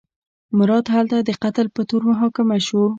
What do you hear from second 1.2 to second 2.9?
د قتل په تور محاکمه شو.